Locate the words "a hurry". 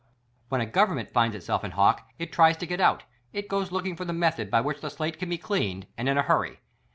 6.17-6.57